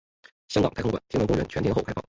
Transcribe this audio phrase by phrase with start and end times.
[0.47, 1.99] 香港太空馆天文公园全天候开放。